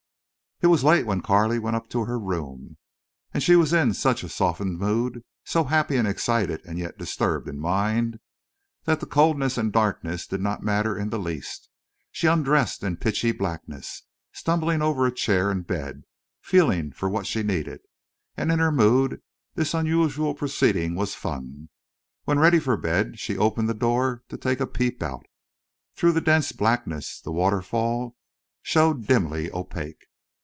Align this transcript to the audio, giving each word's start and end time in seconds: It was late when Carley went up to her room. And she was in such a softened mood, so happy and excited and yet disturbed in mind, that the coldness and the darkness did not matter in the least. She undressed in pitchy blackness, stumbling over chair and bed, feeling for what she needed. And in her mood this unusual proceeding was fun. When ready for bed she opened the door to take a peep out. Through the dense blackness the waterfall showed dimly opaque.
It 0.63 0.67
was 0.67 0.83
late 0.83 1.07
when 1.07 1.21
Carley 1.21 1.57
went 1.57 1.75
up 1.75 1.89
to 1.89 2.05
her 2.05 2.19
room. 2.19 2.77
And 3.33 3.41
she 3.41 3.55
was 3.55 3.73
in 3.73 3.95
such 3.95 4.21
a 4.23 4.29
softened 4.29 4.77
mood, 4.77 5.23
so 5.43 5.63
happy 5.63 5.95
and 5.97 6.07
excited 6.07 6.61
and 6.67 6.77
yet 6.77 6.99
disturbed 6.99 7.49
in 7.49 7.57
mind, 7.57 8.19
that 8.85 8.99
the 8.99 9.07
coldness 9.07 9.57
and 9.57 9.69
the 9.69 9.79
darkness 9.79 10.27
did 10.27 10.39
not 10.39 10.61
matter 10.61 10.95
in 10.95 11.09
the 11.09 11.17
least. 11.17 11.67
She 12.11 12.27
undressed 12.27 12.83
in 12.83 12.97
pitchy 12.97 13.31
blackness, 13.31 14.03
stumbling 14.33 14.83
over 14.83 15.09
chair 15.09 15.49
and 15.49 15.65
bed, 15.65 16.03
feeling 16.43 16.91
for 16.91 17.09
what 17.09 17.25
she 17.25 17.41
needed. 17.41 17.79
And 18.37 18.51
in 18.51 18.59
her 18.59 18.71
mood 18.71 19.19
this 19.55 19.73
unusual 19.73 20.35
proceeding 20.35 20.93
was 20.93 21.15
fun. 21.15 21.69
When 22.25 22.37
ready 22.37 22.59
for 22.59 22.77
bed 22.77 23.17
she 23.19 23.35
opened 23.35 23.67
the 23.67 23.73
door 23.73 24.21
to 24.29 24.37
take 24.37 24.59
a 24.59 24.67
peep 24.67 25.01
out. 25.01 25.25
Through 25.95 26.11
the 26.11 26.21
dense 26.21 26.51
blackness 26.51 27.19
the 27.19 27.31
waterfall 27.31 28.15
showed 28.61 29.07
dimly 29.07 29.51
opaque. 29.51 30.05